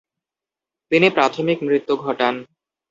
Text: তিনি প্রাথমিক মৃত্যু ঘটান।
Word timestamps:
তিনি 0.91 1.07
প্রাথমিক 1.09 1.57
মৃত্যু 1.67 1.93
ঘটান। 1.97 2.33